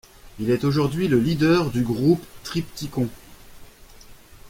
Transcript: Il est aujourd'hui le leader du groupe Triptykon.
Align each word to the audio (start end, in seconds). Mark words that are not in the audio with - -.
Il 0.39 0.49
est 0.49 0.63
aujourd'hui 0.63 1.07
le 1.07 1.19
leader 1.19 1.69
du 1.69 1.83
groupe 1.83 2.25
Triptykon. 2.43 3.07